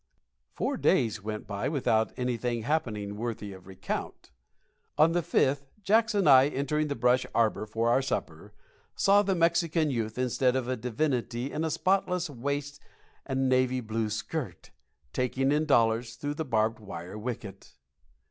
[0.55, 4.31] Four days went by without anything happening worthy of recount.
[4.97, 8.51] On the fifth, Jacks and I, entering the brush arbor for our supper,
[8.95, 12.81] saw the Mexican youth, instead of a divinity in a spotless waist
[13.27, 14.71] and a navy blue skirt,
[15.13, 17.75] taking in the dollars through the barbed wire wicket.